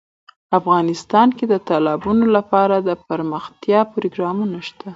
افغانستان 0.59 1.27
کې 1.37 1.45
د 1.51 1.55
تالابونو 1.69 2.25
لپاره 2.35 2.75
دپرمختیا 2.89 3.79
پروګرامونه 3.93 4.57
شته. 4.67 4.87